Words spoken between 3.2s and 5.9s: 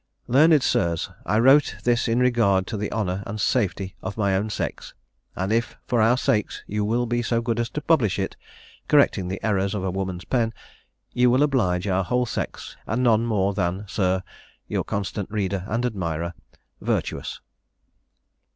and safety of my own sex: and if